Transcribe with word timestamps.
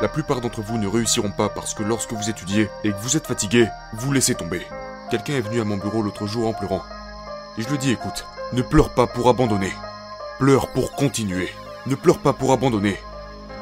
La 0.00 0.06
plupart 0.06 0.40
d'entre 0.40 0.62
vous 0.62 0.78
ne 0.78 0.86
réussiront 0.86 1.32
pas 1.32 1.48
parce 1.48 1.74
que 1.74 1.82
lorsque 1.82 2.12
vous 2.12 2.30
étudiez 2.30 2.68
et 2.84 2.92
que 2.92 2.96
vous 2.98 3.16
êtes 3.16 3.26
fatigué, 3.26 3.66
vous 3.94 4.12
laissez 4.12 4.36
tomber. 4.36 4.64
Quelqu'un 5.10 5.34
est 5.34 5.40
venu 5.40 5.60
à 5.60 5.64
mon 5.64 5.76
bureau 5.76 6.02
l'autre 6.02 6.28
jour 6.28 6.46
en 6.46 6.52
pleurant. 6.52 6.82
Et 7.56 7.62
je 7.62 7.68
lui 7.68 7.78
dis 7.78 7.90
écoute, 7.90 8.24
ne 8.52 8.62
pleure 8.62 8.94
pas 8.94 9.08
pour 9.08 9.28
abandonner. 9.28 9.72
Pleure 10.38 10.68
pour 10.68 10.92
continuer. 10.92 11.48
Ne 11.86 11.96
pleure 11.96 12.20
pas 12.20 12.32
pour 12.32 12.52
abandonner. 12.52 12.96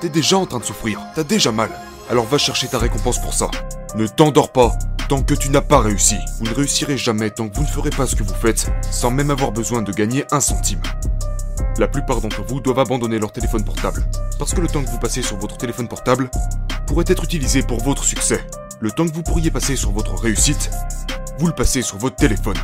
T'es 0.01 0.11
déjà 0.11 0.37
en 0.37 0.45
train 0.45 0.59
de 0.59 0.65
souffrir, 0.65 1.01
t'as 1.15 1.25
déjà 1.25 1.53
mal. 1.53 1.71
Alors 2.11 2.27
va 2.27 2.37
chercher 2.37 2.69
ta 2.69 2.79
récompense 2.79 3.19
pour 3.19 3.33
ça. 3.33 3.49
Ne 3.95 4.07
t'endors 4.07 4.53
pas 4.53 4.73
tant 5.09 5.23
que 5.23 5.35
tu 5.35 5.49
n'as 5.49 5.63
pas 5.63 5.81
réussi. 5.81 6.17
Vous 6.39 6.45
ne 6.45 6.55
réussirez 6.55 6.99
jamais 6.99 7.31
tant 7.31 7.49
que 7.49 7.57
vous 7.57 7.63
ne 7.63 7.69
ferez 7.69 7.91
pas 7.91 8.07
ce 8.07 8.15
que 8.15 8.25
vous 8.25 8.35
faites 8.35 8.71
sans 8.91 9.11
même 9.11 9.31
avoir 9.31 9.53
besoin 9.53 9.81
de 9.81 9.93
gagner 9.93 10.27
un 10.31 10.41
centime. 10.41 10.83
La 11.79 11.89
plupart 11.89 12.23
d'entre 12.23 12.43
vous 12.43 12.61
doivent 12.61 12.79
abandonner 12.79 13.19
leur 13.19 13.33
téléphone 13.33 13.63
portable. 13.63 14.03
Parce 14.39 14.55
que 14.55 14.63
le 14.63 14.67
temps 14.67 14.83
que 14.83 14.89
vous 14.89 14.99
passez 14.99 15.21
sur 15.21 15.37
votre 15.37 15.59
téléphone 15.59 15.89
portable 15.89 16.31
pourrait 16.87 17.05
être 17.07 17.25
utilisé 17.25 17.63
pour 17.63 17.83
votre 17.83 18.03
succès. 18.03 18.43
Le 18.81 18.91
temps 18.91 19.07
que 19.07 19.13
vous 19.13 19.23
pourriez 19.23 19.51
passer 19.51 19.77
sur 19.77 19.93
votre 19.93 20.15
réussite, 20.15 20.71
vous 21.39 21.47
le 21.47 21.53
passez 21.53 21.83
sur 21.83 21.99
votre 21.99 22.17
téléphone. 22.17 22.57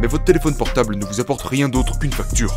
Mais 0.00 0.06
votre 0.06 0.24
téléphone 0.24 0.54
portable 0.54 0.96
ne 0.96 1.04
vous 1.04 1.20
apporte 1.20 1.42
rien 1.42 1.68
d'autre 1.68 1.98
qu'une 1.98 2.12
facture. 2.12 2.54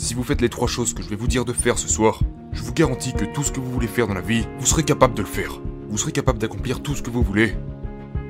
Si 0.00 0.14
vous 0.14 0.22
faites 0.22 0.40
les 0.40 0.48
trois 0.48 0.68
choses 0.68 0.94
que 0.94 1.02
je 1.02 1.08
vais 1.08 1.16
vous 1.16 1.26
dire 1.26 1.44
de 1.44 1.52
faire 1.52 1.76
ce 1.76 1.88
soir, 1.88 2.20
je 2.52 2.62
vous 2.62 2.72
garantis 2.72 3.12
que 3.14 3.24
tout 3.24 3.42
ce 3.42 3.50
que 3.50 3.58
vous 3.58 3.72
voulez 3.72 3.88
faire 3.88 4.06
dans 4.06 4.14
la 4.14 4.20
vie, 4.20 4.46
vous 4.60 4.64
serez 4.64 4.84
capable 4.84 5.14
de 5.14 5.22
le 5.22 5.26
faire. 5.26 5.60
Vous 5.88 5.98
serez 5.98 6.12
capable 6.12 6.38
d'accomplir 6.38 6.84
tout 6.84 6.94
ce 6.94 7.02
que 7.02 7.10
vous 7.10 7.24
voulez. 7.24 7.56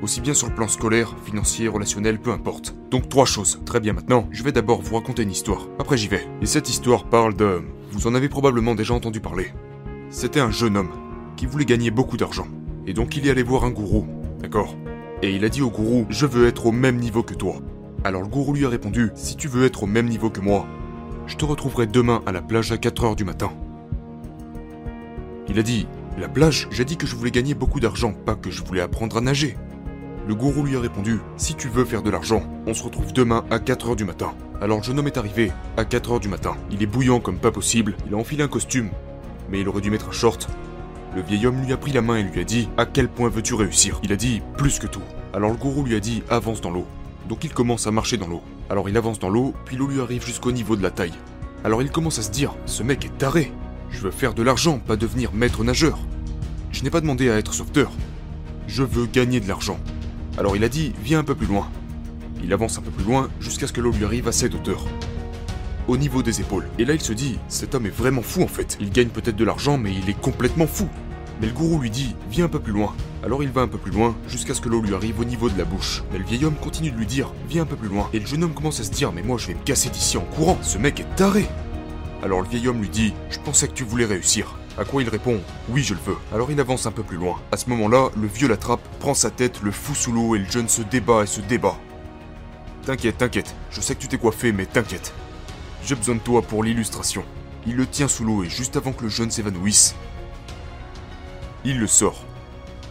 Aussi 0.01 0.19
bien 0.19 0.33
sur 0.33 0.47
le 0.47 0.55
plan 0.55 0.67
scolaire, 0.67 1.15
financier, 1.23 1.67
relationnel, 1.67 2.19
peu 2.19 2.31
importe. 2.31 2.73
Donc 2.89 3.07
trois 3.07 3.27
choses. 3.27 3.61
Très 3.67 3.79
bien 3.79 3.93
maintenant, 3.93 4.27
je 4.31 4.41
vais 4.41 4.51
d'abord 4.51 4.81
vous 4.81 4.95
raconter 4.95 5.21
une 5.21 5.29
histoire. 5.29 5.67
Après 5.77 5.95
j'y 5.95 6.07
vais. 6.07 6.27
Et 6.41 6.47
cette 6.47 6.69
histoire 6.69 7.03
parle 7.03 7.35
de... 7.35 7.61
Vous 7.91 8.07
en 8.07 8.15
avez 8.15 8.29
probablement 8.29 8.73
déjà 8.73 8.95
entendu 8.95 9.19
parler. 9.19 9.53
C'était 10.09 10.39
un 10.39 10.49
jeune 10.49 10.75
homme 10.75 10.89
qui 11.37 11.45
voulait 11.45 11.65
gagner 11.65 11.91
beaucoup 11.91 12.17
d'argent. 12.17 12.47
Et 12.87 12.93
donc 12.93 13.15
il 13.15 13.27
est 13.27 13.29
allé 13.29 13.43
voir 13.43 13.63
un 13.63 13.69
gourou. 13.69 14.07
D'accord? 14.41 14.75
Et 15.21 15.35
il 15.35 15.45
a 15.45 15.49
dit 15.49 15.61
au 15.61 15.69
gourou, 15.69 16.07
je 16.09 16.25
veux 16.25 16.47
être 16.47 16.65
au 16.65 16.71
même 16.71 16.97
niveau 16.97 17.21
que 17.21 17.35
toi. 17.35 17.57
Alors 18.03 18.23
le 18.23 18.27
gourou 18.27 18.53
lui 18.53 18.65
a 18.65 18.69
répondu, 18.69 19.11
si 19.13 19.35
tu 19.35 19.47
veux 19.47 19.65
être 19.65 19.83
au 19.83 19.87
même 19.87 20.07
niveau 20.07 20.31
que 20.31 20.41
moi, 20.41 20.65
je 21.29 21.37
te 21.37 21.45
retrouverai 21.45 21.85
demain 21.85 22.21
à 22.25 22.31
la 22.31 22.41
plage 22.41 22.71
à 22.71 22.75
4h 22.75 23.15
du 23.15 23.23
matin. 23.23 23.51
Il 25.47 25.59
a 25.59 25.63
dit 25.63 25.87
La 26.17 26.27
plage 26.27 26.67
J'ai 26.71 26.85
dit 26.85 26.97
que 26.97 27.05
je 27.05 27.15
voulais 27.15 27.31
gagner 27.31 27.53
beaucoup 27.53 27.79
d'argent, 27.79 28.13
pas 28.13 28.35
que 28.35 28.49
je 28.49 28.63
voulais 28.63 28.81
apprendre 28.81 29.15
à 29.15 29.21
nager. 29.21 29.55
Le 30.27 30.33
gourou 30.33 30.63
lui 30.63 30.75
a 30.75 30.79
répondu 30.79 31.19
Si 31.37 31.53
tu 31.53 31.69
veux 31.69 31.85
faire 31.85 32.01
de 32.01 32.09
l'argent, 32.09 32.43
on 32.65 32.73
se 32.73 32.83
retrouve 32.83 33.13
demain 33.13 33.45
à 33.51 33.59
4h 33.59 33.95
du 33.95 34.05
matin. 34.05 34.33
Alors 34.59 34.79
le 34.79 34.83
jeune 34.83 34.97
homme 34.97 35.07
est 35.07 35.17
arrivé 35.17 35.51
à 35.77 35.83
4h 35.83 36.19
du 36.19 36.29
matin. 36.29 36.57
Il 36.71 36.81
est 36.81 36.87
bouillant 36.87 37.19
comme 37.19 37.37
pas 37.37 37.51
possible, 37.51 37.95
il 38.07 38.15
a 38.15 38.17
enfilé 38.17 38.43
un 38.43 38.47
costume, 38.47 38.89
mais 39.51 39.61
il 39.61 39.69
aurait 39.69 39.81
dû 39.81 39.91
mettre 39.91 40.09
un 40.09 40.13
short. 40.13 40.49
Le 41.15 41.21
vieil 41.21 41.45
homme 41.45 41.63
lui 41.63 41.71
a 41.71 41.77
pris 41.77 41.91
la 41.91 42.01
main 42.01 42.17
et 42.17 42.23
lui 42.23 42.41
a 42.41 42.43
dit 42.43 42.69
À 42.75 42.87
quel 42.87 43.07
point 43.07 43.29
veux-tu 43.29 43.53
réussir? 43.53 43.99
Il 44.01 44.11
a 44.11 44.15
dit 44.15 44.41
Plus 44.57 44.79
que 44.79 44.87
tout. 44.87 45.01
Alors 45.33 45.51
le 45.51 45.57
gourou 45.57 45.83
lui 45.83 45.95
a 45.95 45.99
dit 45.99 46.23
Avance 46.29 46.61
dans 46.61 46.71
l'eau. 46.71 46.87
Donc 47.27 47.43
il 47.43 47.53
commence 47.53 47.85
à 47.85 47.91
marcher 47.91 48.17
dans 48.17 48.27
l'eau. 48.27 48.41
Alors 48.69 48.87
il 48.87 48.97
avance 48.97 49.17
dans 49.19 49.29
l'eau, 49.29 49.55
puis 49.65 49.75
l'eau 49.75 49.87
lui 49.87 49.99
arrive 49.99 50.23
jusqu'au 50.23 50.51
niveau 50.51 50.75
de 50.75 50.83
la 50.83 50.91
taille. 50.91 51.13
Alors 51.63 51.81
il 51.81 51.89
commence 51.89 52.19
à 52.19 52.21
se 52.21 52.29
dire, 52.29 52.53
ce 52.67 52.83
mec 52.83 53.03
est 53.03 53.17
taré. 53.17 53.51
Je 53.89 54.01
veux 54.01 54.11
faire 54.11 54.35
de 54.35 54.43
l'argent, 54.43 54.77
pas 54.77 54.95
devenir 54.95 55.33
maître 55.33 55.63
nageur. 55.63 55.97
Je 56.71 56.83
n'ai 56.83 56.91
pas 56.91 57.01
demandé 57.01 57.31
à 57.31 57.37
être 57.37 57.53
sauveteur. 57.53 57.91
Je 58.67 58.83
veux 58.83 59.07
gagner 59.07 59.39
de 59.39 59.47
l'argent. 59.47 59.79
Alors 60.37 60.55
il 60.55 60.63
a 60.63 60.69
dit, 60.69 60.93
viens 61.03 61.19
un 61.19 61.23
peu 61.23 61.33
plus 61.33 61.47
loin. 61.47 61.67
Il 62.43 62.53
avance 62.53 62.77
un 62.77 62.81
peu 62.81 62.91
plus 62.91 63.03
loin 63.03 63.29
jusqu'à 63.39 63.65
ce 63.65 63.73
que 63.73 63.81
l'eau 63.81 63.91
lui 63.91 64.05
arrive 64.05 64.27
à 64.27 64.31
cette 64.31 64.53
hauteur. 64.53 64.85
Au 65.87 65.97
niveau 65.97 66.21
des 66.21 66.39
épaules. 66.39 66.67
Et 66.77 66.85
là 66.85 66.93
il 66.93 67.01
se 67.01 67.13
dit, 67.13 67.39
cet 67.47 67.73
homme 67.73 67.87
est 67.87 67.89
vraiment 67.89 68.21
fou 68.21 68.43
en 68.43 68.47
fait. 68.47 68.77
Il 68.79 68.91
gagne 68.91 69.09
peut-être 69.09 69.35
de 69.35 69.45
l'argent, 69.45 69.79
mais 69.79 69.91
il 69.91 70.07
est 70.11 70.21
complètement 70.21 70.67
fou. 70.67 70.87
Mais 71.39 71.47
le 71.47 71.53
gourou 71.53 71.79
lui 71.79 71.89
dit, 71.89 72.15
viens 72.29 72.45
un 72.45 72.49
peu 72.49 72.59
plus 72.59 72.73
loin. 72.73 72.93
Alors 73.23 73.43
il 73.43 73.49
va 73.49 73.61
un 73.61 73.67
peu 73.67 73.77
plus 73.77 73.91
loin, 73.91 74.15
jusqu'à 74.27 74.53
ce 74.53 74.61
que 74.61 74.67
l'eau 74.67 74.81
lui 74.81 74.93
arrive 74.93 75.19
au 75.19 75.25
niveau 75.25 75.49
de 75.49 75.57
la 75.57 75.63
bouche. 75.63 76.03
Mais 76.11 76.19
le 76.19 76.25
vieil 76.25 76.43
homme 76.43 76.55
continue 76.55 76.91
de 76.91 76.97
lui 76.97 77.05
dire, 77.05 77.31
viens 77.47 77.63
un 77.63 77.65
peu 77.65 77.77
plus 77.77 77.87
loin. 77.87 78.09
Et 78.11 78.19
le 78.19 78.25
jeune 78.25 78.43
homme 78.43 78.53
commence 78.53 78.79
à 78.81 78.83
se 78.83 78.91
dire, 78.91 79.11
mais 79.13 79.21
moi 79.21 79.37
je 79.37 79.47
vais 79.47 79.53
me 79.53 79.63
casser 79.63 79.89
d'ici 79.89 80.17
en 80.17 80.21
courant, 80.21 80.57
ce 80.61 80.77
mec 80.77 80.99
est 80.99 81.15
taré. 81.15 81.45
Alors 82.21 82.41
le 82.41 82.47
vieil 82.49 82.67
homme 82.67 82.81
lui 82.81 82.89
dit, 82.89 83.13
je 83.29 83.39
pensais 83.39 83.67
que 83.67 83.73
tu 83.73 83.85
voulais 83.85 84.05
réussir. 84.05 84.57
À 84.77 84.83
quoi 84.83 85.01
il 85.01 85.09
répond, 85.09 85.39
oui 85.69 85.83
je 85.83 85.93
le 85.93 85.99
veux. 86.05 86.17
Alors 86.33 86.51
il 86.51 86.59
avance 86.59 86.85
un 86.85 86.91
peu 86.91 87.03
plus 87.03 87.17
loin. 87.17 87.37
À 87.51 87.57
ce 87.57 87.69
moment-là, 87.69 88.09
le 88.17 88.27
vieux 88.27 88.49
l'attrape, 88.49 88.81
prend 88.99 89.13
sa 89.13 89.29
tête, 89.29 89.61
le 89.61 89.71
fout 89.71 89.95
sous 89.95 90.11
l'eau 90.11 90.35
et 90.35 90.39
le 90.39 90.45
jeune 90.45 90.69
se 90.69 90.81
débat 90.81 91.23
et 91.23 91.27
se 91.27 91.41
débat. 91.41 91.77
T'inquiète, 92.85 93.17
t'inquiète, 93.17 93.55
je 93.71 93.81
sais 93.81 93.95
que 93.95 94.01
tu 94.01 94.07
t'es 94.07 94.17
coiffé, 94.17 94.51
mais 94.51 94.65
t'inquiète. 94.65 95.13
J'ai 95.85 95.95
besoin 95.95 96.15
de 96.15 96.19
toi 96.19 96.41
pour 96.41 96.63
l'illustration. 96.63 97.23
Il 97.67 97.75
le 97.75 97.85
tient 97.85 98.07
sous 98.07 98.23
l'eau 98.23 98.43
et 98.43 98.49
juste 98.49 98.77
avant 98.77 98.93
que 98.93 99.03
le 99.03 99.09
jeune 99.09 99.31
s'évanouisse, 99.31 99.95
il 101.65 101.79
le 101.79 101.87
sort. 101.87 102.25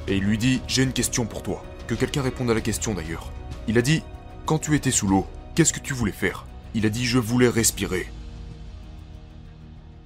Et 0.06 0.16
il 0.16 0.24
lui 0.24 0.38
dit 0.38 0.60
J'ai 0.66 0.82
une 0.82 0.92
question 0.92 1.26
pour 1.26 1.42
toi. 1.42 1.62
Que 1.86 1.94
quelqu'un 1.94 2.22
réponde 2.22 2.50
à 2.50 2.54
la 2.54 2.60
question 2.60 2.94
d'ailleurs. 2.94 3.32
Il 3.66 3.78
a 3.78 3.82
dit 3.82 4.02
Quand 4.46 4.58
tu 4.58 4.74
étais 4.74 4.90
sous 4.90 5.06
l'eau, 5.06 5.26
qu'est-ce 5.54 5.72
que 5.72 5.80
tu 5.80 5.94
voulais 5.94 6.12
faire? 6.12 6.46
Il 6.74 6.86
a 6.86 6.90
dit 6.90 7.06
Je 7.06 7.18
voulais 7.18 7.48
respirer. 7.48 8.10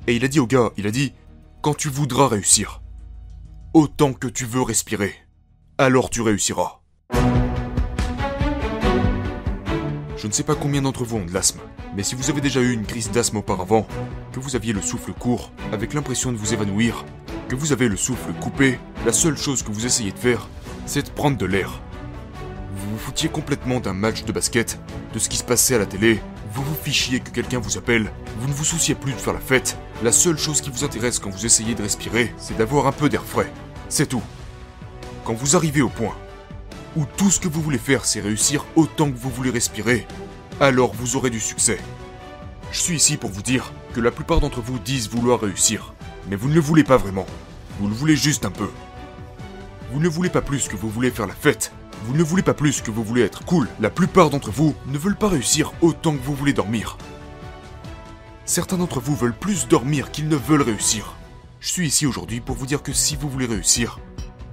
Et 0.06 0.16
il 0.16 0.24
a 0.24 0.28
dit 0.28 0.40
au 0.40 0.46
gars 0.46 0.70
Il 0.76 0.86
a 0.86 0.90
dit 0.90 1.12
Quand 1.60 1.74
tu 1.74 1.88
voudras 1.88 2.28
réussir, 2.28 2.82
autant 3.74 4.12
que 4.12 4.28
tu 4.28 4.44
veux 4.44 4.62
respirer, 4.62 5.14
alors 5.78 6.10
tu 6.10 6.20
réussiras. 6.20 6.80
Je 10.16 10.28
ne 10.28 10.32
sais 10.32 10.44
pas 10.44 10.54
combien 10.54 10.82
d'entre 10.82 11.04
vous 11.04 11.16
ont 11.16 11.24
de 11.24 11.32
l'asthme, 11.34 11.58
mais 11.96 12.04
si 12.04 12.14
vous 12.14 12.30
avez 12.30 12.40
déjà 12.40 12.60
eu 12.60 12.72
une 12.72 12.86
crise 12.86 13.10
d'asthme 13.10 13.38
auparavant, 13.38 13.88
que 14.32 14.38
vous 14.38 14.54
aviez 14.54 14.72
le 14.72 14.80
souffle 14.80 15.12
court, 15.12 15.50
avec 15.72 15.94
l'impression 15.94 16.30
de 16.30 16.36
vous 16.36 16.54
évanouir, 16.54 17.04
que 17.52 17.56
vous 17.58 17.72
avez 17.72 17.88
le 17.88 17.98
souffle 17.98 18.32
coupé, 18.40 18.78
la 19.04 19.12
seule 19.12 19.36
chose 19.36 19.62
que 19.62 19.70
vous 19.70 19.84
essayez 19.84 20.10
de 20.10 20.18
faire, 20.18 20.48
c'est 20.86 21.02
de 21.02 21.10
prendre 21.10 21.36
de 21.36 21.44
l'air. 21.44 21.82
Vous 22.74 22.92
vous 22.92 22.98
foutiez 22.98 23.28
complètement 23.28 23.78
d'un 23.78 23.92
match 23.92 24.24
de 24.24 24.32
basket, 24.32 24.80
de 25.12 25.18
ce 25.18 25.28
qui 25.28 25.36
se 25.36 25.44
passait 25.44 25.74
à 25.74 25.78
la 25.78 25.84
télé, 25.84 26.22
vous 26.54 26.62
vous 26.62 26.74
fichiez 26.74 27.20
que 27.20 27.28
quelqu'un 27.28 27.58
vous 27.58 27.76
appelle, 27.76 28.10
vous 28.38 28.48
ne 28.48 28.54
vous 28.54 28.64
souciez 28.64 28.94
plus 28.94 29.12
de 29.12 29.18
faire 29.18 29.34
la 29.34 29.38
fête, 29.38 29.76
la 30.02 30.12
seule 30.12 30.38
chose 30.38 30.62
qui 30.62 30.70
vous 30.70 30.82
intéresse 30.82 31.18
quand 31.18 31.28
vous 31.28 31.44
essayez 31.44 31.74
de 31.74 31.82
respirer, 31.82 32.32
c'est 32.38 32.56
d'avoir 32.56 32.86
un 32.86 32.92
peu 32.92 33.10
d'air 33.10 33.22
frais. 33.22 33.52
C'est 33.90 34.08
tout. 34.08 34.22
Quand 35.26 35.34
vous 35.34 35.54
arrivez 35.54 35.82
au 35.82 35.90
point 35.90 36.16
où 36.96 37.04
tout 37.18 37.30
ce 37.30 37.38
que 37.38 37.48
vous 37.48 37.60
voulez 37.60 37.76
faire 37.76 38.06
c'est 38.06 38.20
réussir 38.20 38.64
autant 38.76 39.12
que 39.12 39.18
vous 39.18 39.28
voulez 39.28 39.50
respirer, 39.50 40.06
alors 40.58 40.94
vous 40.94 41.16
aurez 41.16 41.28
du 41.28 41.40
succès. 41.40 41.78
Je 42.70 42.80
suis 42.80 42.96
ici 42.96 43.18
pour 43.18 43.28
vous 43.28 43.42
dire 43.42 43.74
que 43.92 44.00
la 44.00 44.10
plupart 44.10 44.40
d'entre 44.40 44.62
vous 44.62 44.78
disent 44.78 45.10
vouloir 45.10 45.40
réussir, 45.40 45.92
mais 46.28 46.36
vous 46.36 46.48
ne 46.48 46.54
le 46.54 46.60
voulez 46.60 46.84
pas 46.84 46.96
vraiment. 46.96 47.26
Vous 47.78 47.88
le 47.88 47.94
voulez 47.94 48.16
juste 48.16 48.44
un 48.44 48.50
peu. 48.50 48.68
Vous 49.92 50.00
ne 50.00 50.08
voulez 50.08 50.30
pas 50.30 50.42
plus 50.42 50.68
que 50.68 50.76
vous 50.76 50.88
voulez 50.88 51.10
faire 51.10 51.26
la 51.26 51.34
fête. 51.34 51.72
Vous 52.04 52.14
ne 52.14 52.22
voulez 52.22 52.42
pas 52.42 52.54
plus 52.54 52.80
que 52.80 52.90
vous 52.90 53.04
voulez 53.04 53.22
être 53.22 53.44
cool. 53.44 53.68
La 53.80 53.90
plupart 53.90 54.30
d'entre 54.30 54.50
vous 54.50 54.74
ne 54.86 54.98
veulent 54.98 55.16
pas 55.16 55.28
réussir 55.28 55.72
autant 55.80 56.16
que 56.16 56.22
vous 56.22 56.34
voulez 56.34 56.52
dormir. 56.52 56.96
Certains 58.44 58.76
d'entre 58.76 59.00
vous 59.00 59.14
veulent 59.14 59.38
plus 59.38 59.68
dormir 59.68 60.10
qu'ils 60.10 60.28
ne 60.28 60.36
veulent 60.36 60.62
réussir. 60.62 61.14
Je 61.60 61.68
suis 61.68 61.86
ici 61.86 62.06
aujourd'hui 62.06 62.40
pour 62.40 62.56
vous 62.56 62.66
dire 62.66 62.82
que 62.82 62.92
si 62.92 63.14
vous 63.14 63.28
voulez 63.28 63.46
réussir, 63.46 64.00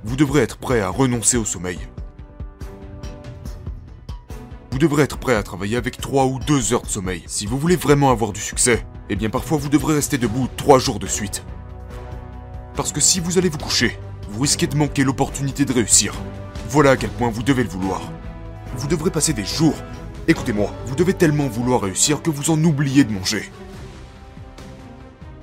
vous 0.03 0.16
devrez 0.16 0.41
être 0.41 0.57
prêt 0.57 0.80
à 0.80 0.90
renoncer 0.90 1.38
au 1.38 1.46
sommeil. 1.46 1.80
Vous 4.72 4.78
devrez 4.78 5.03
être 5.03 5.18
prêt 5.18 5.34
à 5.34 5.41
travailler 5.41 5.75
avec 5.75 5.97
3 5.97 6.25
ou 6.25 6.40
2 6.40 6.74
heures 6.74 6.84
de 6.84 6.88
sommeil. 6.88 7.24
Si 7.25 7.47
vous 7.47 7.57
voulez 7.57 7.75
vraiment 7.75 8.12
avoir 8.12 8.31
du 8.31 8.40
succès, 8.40 8.86
eh 9.09 9.16
bien 9.16 9.30
parfois 9.30 9.57
vous 9.57 9.69
devrez 9.69 9.95
rester 9.95 10.18
debout 10.18 10.48
3 10.56 10.77
jours 10.77 11.00
de 11.00 11.07
suite. 11.07 11.44
Parce 12.79 12.93
que 12.93 13.01
si 13.01 13.19
vous 13.19 13.37
allez 13.37 13.49
vous 13.49 13.57
coucher, 13.57 13.99
vous 14.29 14.43
risquez 14.43 14.65
de 14.65 14.77
manquer 14.77 15.03
l'opportunité 15.03 15.65
de 15.65 15.73
réussir. 15.73 16.13
Voilà 16.69 16.91
à 16.91 16.95
quel 16.95 17.09
point 17.09 17.29
vous 17.29 17.43
devez 17.43 17.63
le 17.63 17.69
vouloir. 17.69 18.09
Vous 18.77 18.87
devrez 18.87 19.11
passer 19.11 19.33
des 19.33 19.43
jours. 19.43 19.75
Écoutez-moi, 20.29 20.73
vous 20.85 20.95
devez 20.95 21.13
tellement 21.13 21.49
vouloir 21.49 21.81
réussir 21.81 22.21
que 22.21 22.29
vous 22.29 22.51
en 22.51 22.63
oubliez 22.63 23.03
de 23.03 23.11
manger. 23.11 23.51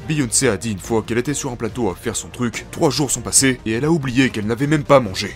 Beyoncé 0.08 0.48
a 0.48 0.56
dit 0.56 0.72
une 0.72 0.78
fois 0.78 1.02
qu'elle 1.02 1.18
était 1.18 1.34
sur 1.34 1.52
un 1.52 1.56
plateau 1.56 1.90
à 1.90 1.94
faire 1.94 2.16
son 2.16 2.28
truc, 2.28 2.64
trois 2.70 2.88
jours 2.88 3.10
sont 3.10 3.20
passés 3.20 3.60
et 3.66 3.72
elle 3.72 3.84
a 3.84 3.90
oublié 3.90 4.30
qu'elle 4.30 4.46
n'avait 4.46 4.66
même 4.66 4.84
pas 4.84 5.00
mangé. 5.00 5.34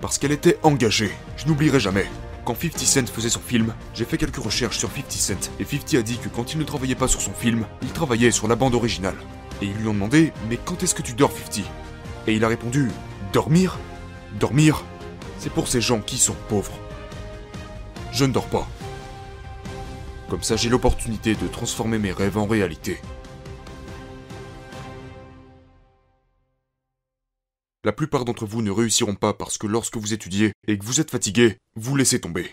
Parce 0.00 0.18
qu'elle 0.18 0.32
était 0.32 0.58
engagée, 0.64 1.12
je 1.36 1.46
n'oublierai 1.46 1.78
jamais. 1.78 2.06
Quand 2.44 2.60
50 2.60 2.78
Cent 2.80 3.06
faisait 3.06 3.28
son 3.28 3.38
film, 3.38 3.72
j'ai 3.94 4.04
fait 4.04 4.18
quelques 4.18 4.42
recherches 4.42 4.78
sur 4.78 4.90
50 4.90 5.12
Cent 5.12 5.50
et 5.60 5.64
50 5.64 5.94
a 5.94 6.02
dit 6.02 6.18
que 6.18 6.28
quand 6.28 6.54
il 6.54 6.58
ne 6.58 6.64
travaillait 6.64 6.96
pas 6.96 7.06
sur 7.06 7.20
son 7.20 7.34
film, 7.34 7.66
il 7.82 7.92
travaillait 7.92 8.32
sur 8.32 8.48
la 8.48 8.56
bande 8.56 8.74
originale. 8.74 9.14
Et 9.60 9.66
ils 9.66 9.76
lui 9.76 9.88
ont 9.88 9.94
demandé 9.94 10.32
Mais 10.48 10.56
quand 10.56 10.82
est-ce 10.82 10.94
que 10.94 11.02
tu 11.02 11.12
dors 11.12 11.32
50 11.32 11.64
Et 12.26 12.34
il 12.34 12.44
a 12.44 12.48
répondu 12.48 12.90
Dormir? 13.32 13.78
Dormir? 14.38 14.82
C'est 15.38 15.52
pour 15.52 15.68
ces 15.68 15.80
gens 15.80 16.00
qui 16.00 16.18
sont 16.18 16.36
pauvres. 16.48 16.78
Je 18.12 18.24
ne 18.24 18.32
dors 18.32 18.46
pas. 18.46 18.66
Comme 20.28 20.42
ça 20.42 20.56
j'ai 20.56 20.68
l'opportunité 20.68 21.34
de 21.34 21.46
transformer 21.48 21.98
mes 21.98 22.12
rêves 22.12 22.38
en 22.38 22.46
réalité. 22.46 23.00
La 27.84 27.92
plupart 27.92 28.24
d'entre 28.24 28.46
vous 28.46 28.62
ne 28.62 28.70
réussiront 28.70 29.16
pas 29.16 29.34
parce 29.34 29.58
que 29.58 29.66
lorsque 29.66 29.96
vous 29.96 30.14
étudiez 30.14 30.52
et 30.68 30.78
que 30.78 30.84
vous 30.84 31.00
êtes 31.00 31.10
fatigué, 31.10 31.56
vous 31.74 31.96
laissez 31.96 32.20
tomber. 32.20 32.52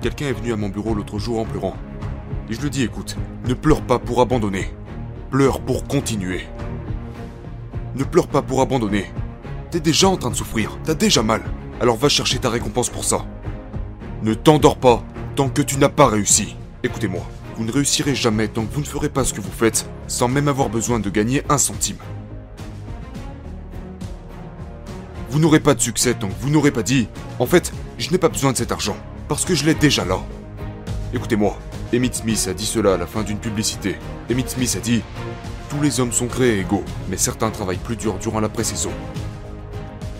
Quelqu'un 0.00 0.28
est 0.28 0.32
venu 0.32 0.52
à 0.52 0.56
mon 0.56 0.68
bureau 0.68 0.94
l'autre 0.94 1.18
jour 1.18 1.40
en 1.40 1.44
pleurant. 1.44 1.76
Et 2.50 2.54
je 2.54 2.60
lui 2.60 2.70
dis 2.70 2.82
écoute, 2.82 3.16
ne 3.46 3.54
pleure 3.54 3.80
pas 3.80 4.00
pour 4.00 4.20
abandonner. 4.20 4.74
Pleure 5.30 5.60
pour 5.60 5.86
continuer. 5.86 6.48
Ne 7.94 8.02
pleure 8.02 8.26
pas 8.26 8.42
pour 8.42 8.60
abandonner. 8.60 9.06
T'es 9.70 9.78
déjà 9.78 10.08
en 10.08 10.16
train 10.16 10.30
de 10.30 10.34
souffrir, 10.34 10.76
t'as 10.82 10.94
déjà 10.94 11.22
mal. 11.22 11.42
Alors 11.80 11.96
va 11.96 12.08
chercher 12.08 12.40
ta 12.40 12.50
récompense 12.50 12.90
pour 12.90 13.04
ça. 13.04 13.24
Ne 14.24 14.34
t'endors 14.34 14.78
pas 14.78 15.04
tant 15.36 15.48
que 15.48 15.62
tu 15.62 15.78
n'as 15.78 15.88
pas 15.88 16.08
réussi. 16.08 16.56
Écoutez-moi, 16.82 17.22
vous 17.56 17.64
ne 17.64 17.70
réussirez 17.70 18.16
jamais 18.16 18.48
tant 18.48 18.66
que 18.66 18.74
vous 18.74 18.80
ne 18.80 18.86
ferez 18.86 19.10
pas 19.10 19.24
ce 19.24 19.32
que 19.32 19.40
vous 19.40 19.52
faites 19.52 19.88
sans 20.08 20.26
même 20.26 20.48
avoir 20.48 20.70
besoin 20.70 20.98
de 20.98 21.08
gagner 21.08 21.44
un 21.48 21.58
centime. 21.58 21.98
Vous 25.30 25.38
n'aurez 25.38 25.60
pas 25.60 25.74
de 25.74 25.80
succès 25.80 26.14
tant 26.14 26.26
que 26.26 26.40
vous 26.40 26.50
n'aurez 26.50 26.72
pas 26.72 26.82
dit 26.82 27.06
En 27.38 27.46
fait, 27.46 27.72
je 27.96 28.10
n'ai 28.10 28.18
pas 28.18 28.28
besoin 28.28 28.50
de 28.50 28.56
cet 28.56 28.72
argent, 28.72 28.96
parce 29.28 29.44
que 29.44 29.54
je 29.54 29.64
l'ai 29.64 29.74
déjà 29.74 30.04
là. 30.04 30.18
Écoutez-moi, 31.14 31.56
Emmett 31.92 32.14
Smith 32.14 32.46
a 32.48 32.54
dit 32.54 32.66
cela 32.66 32.94
à 32.94 32.96
la 32.96 33.06
fin 33.06 33.24
d'une 33.24 33.38
publicité. 33.38 33.96
Emmett 34.30 34.48
Smith 34.48 34.76
a 34.76 34.80
dit 34.80 35.02
Tous 35.68 35.82
les 35.82 35.98
hommes 35.98 36.12
sont 36.12 36.28
créés 36.28 36.60
égaux, 36.60 36.84
mais 37.08 37.16
certains 37.16 37.50
travaillent 37.50 37.78
plus 37.78 37.96
dur 37.96 38.16
durant 38.20 38.38
la 38.38 38.48
pré-saison. 38.48 38.92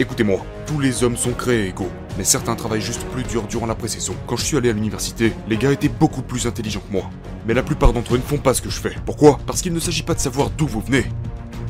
Écoutez-moi, 0.01 0.45
tous 0.67 0.81
les 0.81 1.05
hommes 1.05 1.17
sont 1.17 1.31
créés 1.31 1.69
égaux, 1.69 1.91
mais 2.19 2.25
certains 2.25 2.57
travaillent 2.57 2.81
juste 2.81 3.05
plus 3.13 3.23
dur 3.23 3.45
durant 3.45 3.67
la 3.67 3.77
pré-saison. 3.77 4.17
Quand 4.27 4.37
je 4.37 4.47
suis 4.47 4.57
allé 4.57 4.71
à 4.71 4.73
l'université, 4.73 5.33
les 5.49 5.57
gars 5.57 5.71
étaient 5.71 5.89
beaucoup 5.89 6.23
plus 6.23 6.49
intelligents 6.49 6.83
que 6.89 6.93
moi. 6.93 7.09
Mais 7.47 7.55
la 7.55 7.63
plupart 7.63 7.93
d'entre 7.93 8.15
eux 8.17 8.19
ne 8.19 8.23
font 8.23 8.39
pas 8.39 8.55
ce 8.55 8.63
que 8.63 8.71
je 8.71 8.81
fais. 8.81 8.97
Pourquoi? 9.07 9.39
Parce 9.47 9.63
qu'il 9.63 9.73
ne 9.73 9.79
s'agit 9.79 10.03
pas 10.03 10.15
de 10.15 10.21
savoir 10.21 10.51
d'où 10.51 10.67
vous 10.67 10.81
venez. 10.81 11.05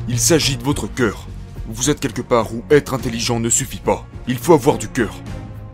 Il 0.09 0.17
s'agit 0.17 0.57
de 0.57 0.63
votre 0.63 0.87
cœur. 0.87 1.27
Vous 1.67 1.91
êtes 1.91 1.99
quelque 1.99 2.23
part 2.23 2.51
où 2.55 2.63
être 2.71 2.95
intelligent 2.95 3.39
ne 3.39 3.49
suffit 3.49 3.79
pas. 3.79 4.07
Il 4.27 4.39
faut 4.39 4.53
avoir 4.53 4.79
du 4.79 4.87
cœur. 4.87 5.13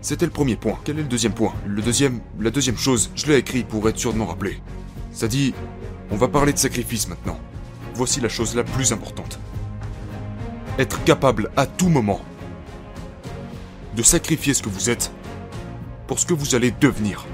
C'était 0.08 0.26
le 0.26 0.32
premier 0.32 0.56
point. 0.56 0.80
Quel 0.86 1.00
est 1.00 1.02
le 1.02 1.10
deuxième 1.10 1.34
point 1.34 1.54
Le 1.66 1.82
deuxième, 1.82 2.22
la 2.40 2.50
deuxième 2.50 2.78
chose, 2.78 3.12
je 3.14 3.26
l'ai 3.26 3.36
écrit 3.36 3.66
pour 3.66 3.90
être 3.90 3.98
sûr 3.98 4.14
de 4.14 4.18
m'en 4.18 4.26
rappeler. 4.26 4.62
Ça 5.12 5.28
dit, 5.28 5.54
on 6.12 6.16
va 6.16 6.30
parler 6.30 6.54
de 6.54 6.58
sacrifice 6.58 7.10
maintenant. 7.10 7.38
Voici 7.94 8.22
la 8.22 8.30
chose 8.30 8.56
la 8.56 8.64
plus 8.64 8.94
importante. 8.94 9.38
Être 10.80 11.04
capable 11.04 11.52
à 11.58 11.66
tout 11.66 11.90
moment 11.90 12.22
de 13.98 14.02
sacrifier 14.02 14.54
ce 14.54 14.64
que 14.64 14.70
vous 14.70 14.90
êtes 14.90 15.12
pour 16.08 16.20
ce 16.20 16.26
que 16.26 16.34
vous 16.34 16.56
allez 16.56 16.72
devenir. 16.72 17.26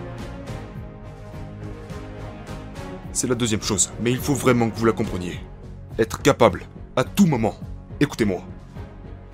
C'est 3.11 3.27
la 3.27 3.35
deuxième 3.35 3.61
chose, 3.61 3.93
mais 4.01 4.09
il 4.09 4.17
faut 4.17 4.33
vraiment 4.33 4.71
que 4.71 4.79
vous 4.79 4.85
la 4.85 4.93
compreniez. 4.93 5.39
Être 5.99 6.23
capable, 6.23 6.63
à 6.95 7.03
tout 7.03 7.27
moment. 7.27 7.53
Écoutez-moi. 7.99 8.43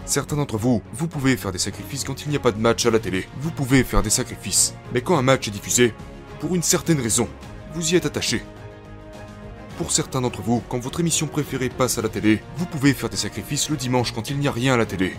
Certains 0.10 0.38
d'entre 0.38 0.58
vous, 0.58 0.82
vous 0.92 1.08
pouvez 1.08 1.38
faire 1.38 1.52
des 1.52 1.60
sacrifices 1.60 2.04
quand 2.04 2.24
il 2.24 2.30
n'y 2.30 2.36
a 2.36 2.40
pas 2.40 2.52
de 2.52 2.58
match 2.58 2.84
à 2.84 2.90
la 2.90 2.98
télé. 2.98 3.28
Vous 3.42 3.52
pouvez 3.52 3.84
faire 3.84 4.02
des 4.02 4.10
sacrifices. 4.10 4.74
Mais 4.92 5.02
quand 5.02 5.16
un 5.16 5.22
match 5.22 5.48
est 5.48 5.52
diffusé, 5.52 5.94
pour 6.40 6.56
une 6.56 6.64
certaine 6.64 7.00
raison, 7.00 7.30
vous 7.76 7.94
y 7.94 7.96
êtes 7.96 8.08
attaché. 8.08 8.42
Pour 9.78 9.92
certains 9.92 10.22
d'entre 10.22 10.42
vous, 10.42 10.64
quand 10.68 10.80
votre 10.80 11.00
émission 11.00 11.28
préférée 11.28 11.70
passe 11.70 12.00
à 12.00 12.02
la 12.02 12.10
télé, 12.10 12.42
vous 12.58 12.66
pouvez 12.66 12.96
faire 12.96 13.12
des 13.12 13.18
sacrifices 13.18 13.70
le 13.70 13.78
dimanche 13.78 14.12
quand 14.12 14.32
il 14.32 14.40
n'y 14.40 14.48
a 14.48 14.52
rien 14.52 14.74
à 14.74 14.78
la 14.78 14.88
télé. 14.88 15.14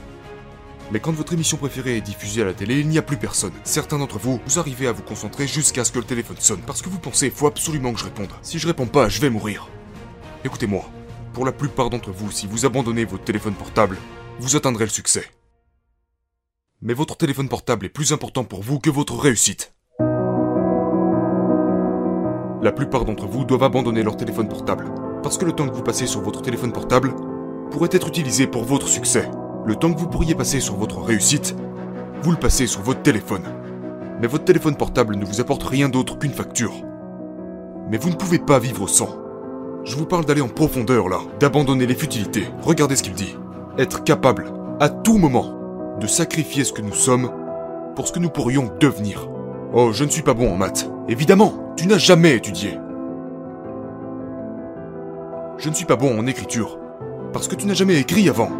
Mais 0.90 0.98
quand 0.98 1.12
votre 1.12 1.34
émission 1.34 1.56
préférée 1.56 1.98
est 1.98 2.00
diffusée 2.00 2.42
à 2.42 2.46
la 2.46 2.52
télé, 2.52 2.80
il 2.80 2.88
n'y 2.88 2.98
a 2.98 3.02
plus 3.02 3.16
personne. 3.16 3.52
Certains 3.62 3.98
d'entre 3.98 4.18
vous, 4.18 4.40
vous 4.44 4.58
arrivez 4.58 4.88
à 4.88 4.92
vous 4.92 5.04
concentrer 5.04 5.46
jusqu'à 5.46 5.84
ce 5.84 5.92
que 5.92 6.00
le 6.00 6.04
téléphone 6.04 6.38
sonne, 6.40 6.62
parce 6.66 6.82
que 6.82 6.88
vous 6.88 6.98
pensez, 6.98 7.30
faut 7.30 7.46
absolument 7.46 7.92
que 7.92 8.00
je 8.00 8.06
réponde. 8.06 8.30
Si 8.42 8.58
je 8.58 8.66
réponds 8.66 8.86
pas, 8.86 9.08
je 9.08 9.20
vais 9.20 9.30
mourir. 9.30 9.68
Écoutez-moi, 10.44 10.84
pour 11.32 11.46
la 11.46 11.52
plupart 11.52 11.90
d'entre 11.90 12.10
vous, 12.10 12.32
si 12.32 12.48
vous 12.48 12.66
abandonnez 12.66 13.04
votre 13.04 13.22
téléphone 13.22 13.54
portable, 13.54 13.96
vous 14.40 14.56
atteindrez 14.56 14.84
le 14.84 14.90
succès. 14.90 15.24
Mais 16.80 16.94
votre 16.94 17.16
téléphone 17.16 17.48
portable 17.48 17.84
est 17.84 17.90
plus 17.90 18.12
important 18.12 18.42
pour 18.42 18.62
vous 18.62 18.78
que 18.78 18.88
votre 18.88 19.18
réussite. 19.18 19.74
La 22.62 22.72
plupart 22.72 23.04
d'entre 23.04 23.26
vous 23.26 23.44
doivent 23.44 23.64
abandonner 23.64 24.02
leur 24.02 24.16
téléphone 24.16 24.48
portable, 24.48 24.90
parce 25.22 25.36
que 25.36 25.44
le 25.44 25.52
temps 25.52 25.68
que 25.68 25.74
vous 25.74 25.82
passez 25.82 26.06
sur 26.06 26.22
votre 26.22 26.40
téléphone 26.40 26.72
portable 26.72 27.14
pourrait 27.70 27.90
être 27.92 28.08
utilisé 28.08 28.46
pour 28.46 28.64
votre 28.64 28.88
succès. 28.88 29.30
Le 29.66 29.76
temps 29.76 29.92
que 29.92 29.98
vous 29.98 30.08
pourriez 30.08 30.34
passer 30.34 30.60
sur 30.60 30.76
votre 30.76 31.02
réussite, 31.02 31.54
vous 32.22 32.30
le 32.30 32.38
passez 32.38 32.66
sur 32.66 32.80
votre 32.80 33.02
téléphone. 33.02 33.44
Mais 34.22 34.26
votre 34.26 34.44
téléphone 34.44 34.76
portable 34.76 35.16
ne 35.16 35.24
vous 35.24 35.42
apporte 35.42 35.62
rien 35.64 35.90
d'autre 35.90 36.18
qu'une 36.18 36.32
facture. 36.32 36.72
Mais 37.90 37.98
vous 37.98 38.08
ne 38.08 38.16
pouvez 38.16 38.38
pas 38.38 38.58
vivre 38.58 38.88
sans. 38.88 39.18
Je 39.84 39.96
vous 39.96 40.06
parle 40.06 40.24
d'aller 40.24 40.40
en 40.40 40.48
profondeur 40.48 41.10
là, 41.10 41.20
d'abandonner 41.38 41.86
les 41.86 41.94
futilités. 41.94 42.46
Regardez 42.62 42.96
ce 42.96 43.02
qu'il 43.02 43.14
dit. 43.14 43.36
Être 43.80 44.04
capable, 44.04 44.52
à 44.78 44.88
tout 44.88 45.18
moment, 45.18 45.96
de 45.98 46.06
sacrifier 46.06 46.62
ce 46.62 46.72
que 46.72 46.82
nous 46.82 46.92
sommes 46.92 47.32
pour 47.96 48.06
ce 48.06 48.12
que 48.12 48.20
nous 48.20 48.30
pourrions 48.30 48.70
devenir. 48.78 49.28
Oh, 49.72 49.90
je 49.92 50.04
ne 50.04 50.10
suis 50.10 50.22
pas 50.22 50.34
bon 50.34 50.52
en 50.52 50.56
maths. 50.56 50.88
Évidemment, 51.08 51.72
tu 51.76 51.88
n'as 51.88 51.98
jamais 51.98 52.36
étudié. 52.36 52.78
Je 55.58 55.68
ne 55.68 55.74
suis 55.74 55.86
pas 55.86 55.96
bon 55.96 56.16
en 56.18 56.26
écriture, 56.26 56.78
parce 57.32 57.48
que 57.48 57.56
tu 57.56 57.66
n'as 57.66 57.74
jamais 57.74 57.98
écrit 57.98 58.28
avant 58.28 58.50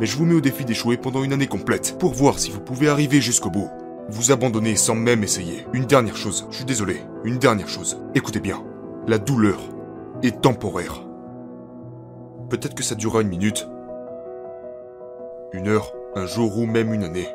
mais 0.00 0.06
je 0.06 0.16
vous 0.16 0.24
mets 0.24 0.34
au 0.34 0.40
défi 0.40 0.64
d'échouer 0.64 0.96
pendant 0.96 1.24
une 1.24 1.32
année 1.32 1.48
complète 1.48 1.96
pour 1.98 2.14
voir 2.14 2.38
si 2.38 2.50
vous 2.50 2.60
pouvez 2.60 2.88
arriver 2.88 3.20
jusqu'au 3.20 3.50
bout. 3.50 3.68
Vous 4.08 4.30
abandonner 4.30 4.76
sans 4.76 4.94
même 4.94 5.24
essayer. 5.24 5.66
Une 5.72 5.86
dernière 5.86 6.16
chose, 6.16 6.46
je 6.50 6.56
suis 6.56 6.64
désolé, 6.64 7.02
une 7.24 7.38
dernière 7.38 7.68
chose. 7.68 8.00
Écoutez 8.14 8.38
bien, 8.38 8.62
la 9.08 9.18
douleur 9.18 9.58
est 10.22 10.40
temporaire. 10.40 11.07
Peut-être 12.48 12.74
que 12.74 12.82
ça 12.82 12.94
durera 12.94 13.22
une 13.22 13.28
minute, 13.28 13.68
une 15.52 15.68
heure, 15.68 15.92
un 16.14 16.26
jour 16.26 16.58
ou 16.58 16.66
même 16.66 16.92
une 16.92 17.04
année. 17.04 17.28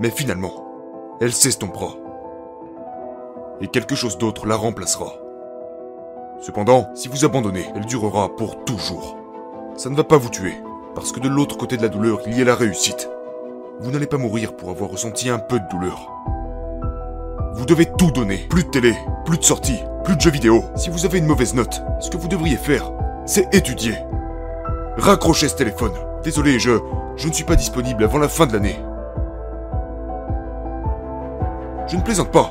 Mais 0.00 0.10
finalement, 0.10 1.16
elle 1.20 1.32
s'estompera. 1.32 1.94
Et 3.60 3.68
quelque 3.68 3.94
chose 3.94 4.18
d'autre 4.18 4.46
la 4.46 4.56
remplacera. 4.56 5.14
Cependant, 6.40 6.88
si 6.94 7.08
vous 7.08 7.24
abandonnez, 7.24 7.66
elle 7.74 7.84
durera 7.84 8.34
pour 8.34 8.64
toujours 8.64 9.20
ça 9.80 9.88
ne 9.88 9.96
va 9.96 10.04
pas 10.04 10.18
vous 10.18 10.28
tuer, 10.28 10.52
parce 10.94 11.10
que 11.10 11.20
de 11.20 11.28
l'autre 11.28 11.56
côté 11.56 11.78
de 11.78 11.82
la 11.82 11.88
douleur, 11.88 12.20
il 12.26 12.36
y 12.36 12.42
a 12.42 12.44
la 12.44 12.54
réussite. 12.54 13.08
Vous 13.80 13.90
n'allez 13.90 14.06
pas 14.06 14.18
mourir 14.18 14.54
pour 14.54 14.68
avoir 14.68 14.90
ressenti 14.90 15.30
un 15.30 15.38
peu 15.38 15.58
de 15.58 15.68
douleur. 15.70 16.12
Vous 17.54 17.64
devez 17.64 17.86
tout 17.86 18.10
donner. 18.10 18.46
Plus 18.50 18.64
de 18.64 18.68
télé, 18.68 18.94
plus 19.24 19.38
de 19.38 19.42
sorties, 19.42 19.80
de 20.16 20.30
vidéo. 20.30 20.64
Si 20.76 20.90
vous 20.90 21.04
avez 21.04 21.18
une 21.18 21.26
mauvaise 21.26 21.54
note, 21.54 21.82
ce 22.00 22.10
que 22.10 22.16
vous 22.16 22.28
devriez 22.28 22.56
faire, 22.56 22.90
c'est 23.26 23.54
étudier. 23.54 23.94
Raccrochez 24.96 25.48
ce 25.48 25.56
téléphone. 25.56 25.92
Désolé, 26.22 26.58
je... 26.58 26.72
Je 27.16 27.28
ne 27.28 27.32
suis 27.32 27.44
pas 27.44 27.56
disponible 27.56 28.04
avant 28.04 28.18
la 28.18 28.28
fin 28.28 28.46
de 28.46 28.52
l'année. 28.54 28.78
Je 31.86 31.96
ne 31.96 32.02
plaisante 32.02 32.30
pas. 32.30 32.50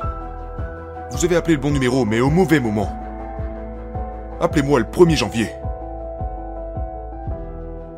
Vous 1.10 1.24
avez 1.24 1.34
appelé 1.34 1.54
le 1.54 1.60
bon 1.60 1.70
numéro, 1.70 2.04
mais 2.04 2.20
au 2.20 2.30
mauvais 2.30 2.60
moment. 2.60 2.92
Appelez-moi 4.40 4.78
le 4.78 4.84
1er 4.84 5.16
janvier 5.16 5.50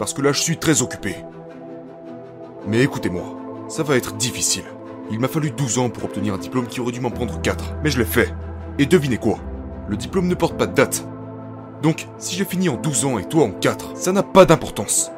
parce 0.02 0.14
que 0.14 0.22
là 0.22 0.32
je 0.32 0.40
suis 0.40 0.56
très 0.56 0.82
occupé. 0.82 1.14
Mais 2.66 2.82
écoutez-moi, 2.82 3.22
ça 3.68 3.84
va 3.84 3.96
être 3.96 4.14
difficile. 4.16 4.64
Il 5.12 5.20
m'a 5.20 5.28
fallu 5.28 5.52
12 5.52 5.78
ans 5.78 5.90
pour 5.90 6.02
obtenir 6.02 6.34
un 6.34 6.38
diplôme 6.38 6.66
qui 6.66 6.80
aurait 6.80 6.90
dû 6.90 6.98
m'en 6.98 7.12
prendre 7.12 7.40
4, 7.40 7.76
mais 7.84 7.90
je 7.90 8.00
l'ai 8.00 8.04
fait. 8.04 8.34
Et 8.80 8.86
devinez 8.86 9.18
quoi? 9.18 9.38
Le 9.92 9.98
diplôme 9.98 10.26
ne 10.26 10.34
porte 10.34 10.56
pas 10.56 10.66
de 10.66 10.72
date. 10.72 11.06
Donc, 11.82 12.08
si 12.16 12.34
j'ai 12.34 12.46
fini 12.46 12.70
en 12.70 12.78
12 12.78 13.04
ans 13.04 13.18
et 13.18 13.26
toi 13.26 13.44
en 13.44 13.50
4, 13.50 13.94
ça 13.94 14.10
n'a 14.12 14.22
pas 14.22 14.46
d'importance. 14.46 15.12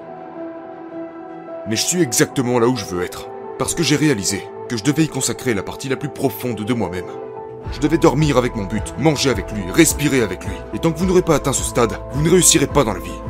Mais 1.68 1.76
je 1.76 1.86
suis 1.86 2.02
exactement 2.02 2.58
là 2.58 2.66
où 2.66 2.74
je 2.74 2.84
veux 2.86 3.04
être. 3.04 3.28
Parce 3.56 3.76
que 3.76 3.84
j'ai 3.84 3.94
réalisé 3.94 4.42
que 4.68 4.76
je 4.76 4.82
devais 4.82 5.04
y 5.04 5.08
consacrer 5.08 5.54
la 5.54 5.62
partie 5.62 5.88
la 5.88 5.94
plus 5.94 6.08
profonde 6.08 6.64
de 6.64 6.74
moi-même. 6.74 7.04
Je 7.70 7.78
devais 7.78 7.98
dormir 7.98 8.36
avec 8.36 8.56
mon 8.56 8.64
but, 8.64 8.94
manger 8.98 9.30
avec 9.30 9.52
lui, 9.52 9.62
respirer 9.72 10.22
avec 10.22 10.44
lui. 10.44 10.56
Et 10.74 10.80
tant 10.80 10.90
que 10.90 10.98
vous 10.98 11.06
n'aurez 11.06 11.22
pas 11.22 11.36
atteint 11.36 11.52
ce 11.52 11.62
stade, 11.62 11.96
vous 12.10 12.22
ne 12.22 12.30
réussirez 12.30 12.66
pas 12.66 12.82
dans 12.82 12.94
la 12.94 12.98
vie. 12.98 13.22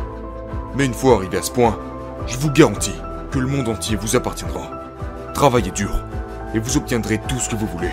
Mais 0.79 0.87
une 0.87 0.95
fois 0.95 1.17
arrivé 1.17 1.37
à 1.37 1.43
ce 1.43 1.51
point, 1.51 1.79
je 2.27 2.39
vous 2.39 2.53
garantis 2.53 2.97
que 3.31 3.39
le 3.39 3.49
monde 3.49 3.69
entier 3.69 3.97
vous 3.97 4.17
appartiendra. 4.17 4.71
Travaillez 5.35 5.73
dur 5.73 6.07
et 6.55 6.59
vous 6.59 6.79
obtiendrez 6.79 7.21
tout 7.29 7.39
ce 7.39 7.51
que 7.51 7.57
vous 7.57 7.67
voulez. 7.67 7.93